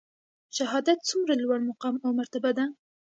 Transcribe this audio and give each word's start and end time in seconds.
شهادت 0.57 0.99
څومره 1.09 1.33
لوړ 1.43 1.59
مقام 1.69 1.95
او 2.05 2.11
مرتبه 2.19 2.51
ده؟ 2.57 2.65